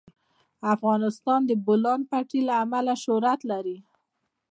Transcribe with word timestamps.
افغانستان 0.73 1.41
د 1.45 1.47
د 1.49 1.51
بولان 1.65 2.01
پټي 2.09 2.39
له 2.47 2.53
امله 2.63 2.93
شهرت 3.03 3.39
لري. 3.51 3.77